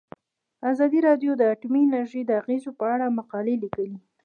ازادي 0.71 0.99
راډیو 1.07 1.31
د 1.37 1.41
اټومي 1.53 1.81
انرژي 1.85 2.21
د 2.25 2.31
اغیزو 2.41 2.71
په 2.79 2.85
اړه 2.93 3.15
مقالو 3.17 3.61
لیکلي. 3.63 3.97